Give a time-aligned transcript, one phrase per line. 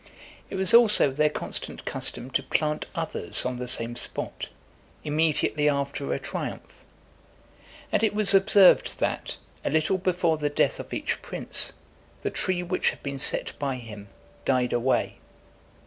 [0.49, 4.49] It was also their constant custom to plant others on the same spot,
[5.03, 6.83] immediately after a triumph;
[7.91, 11.73] and it was observed that, a little before the death of each prince,
[12.23, 14.07] the tree which had been set by him
[14.43, 15.19] died away.